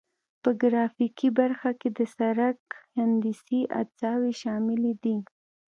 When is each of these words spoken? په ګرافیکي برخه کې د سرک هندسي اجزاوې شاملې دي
په 0.41 0.49
ګرافیکي 0.61 1.29
برخه 1.39 1.71
کې 1.79 1.89
د 1.97 1.99
سرک 2.15 2.61
هندسي 2.97 3.61
اجزاوې 3.81 4.33
شاملې 4.41 4.93
دي 5.03 5.17